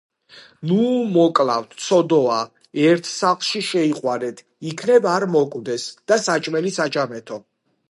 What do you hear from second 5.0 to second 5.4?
არ